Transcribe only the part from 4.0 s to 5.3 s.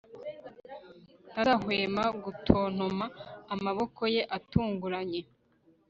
ye atunguranye